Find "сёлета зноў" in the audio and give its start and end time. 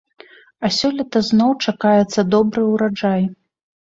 0.77-1.51